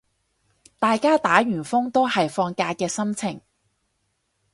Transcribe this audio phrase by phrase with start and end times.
[0.79, 3.39] 大家打完風都係放假嘅心情